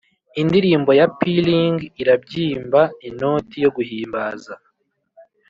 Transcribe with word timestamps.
indirimbo 0.41 0.91
ya 0.99 1.07
pealing 1.19 1.77
irabyimba 2.01 2.81
inoti 3.07 3.57
yo 3.63 3.69
guhimbaza. 3.75 4.53